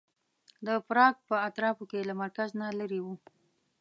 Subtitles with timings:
[0.65, 3.07] د پراګ په اطرافو کې له مرکز نه لرې و.